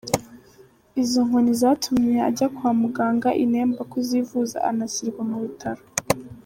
[1.01, 5.81] Izo nkoni zatumye ajya kwa muganga i Nemba kuzivuza anashyirwa mu bitaro.